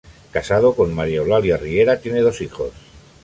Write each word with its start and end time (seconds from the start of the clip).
Casado 0.35 0.67
con 0.77 0.95
Mª 0.97 1.13
Eulalia 1.19 1.57
Riera, 1.57 1.99
tiene 1.99 2.21
dos 2.21 2.41
hijos. 2.41 2.71